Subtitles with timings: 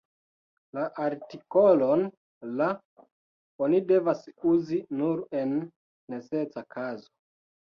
[0.75, 2.05] La artikolon
[2.61, 2.69] "la"
[3.67, 5.55] oni devas uzi nur en
[6.17, 7.15] necesa kazo.